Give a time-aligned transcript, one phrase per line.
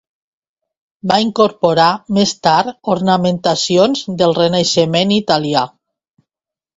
[1.09, 5.63] Va incorporar, més tard, ornamentacions del Renaixement italià.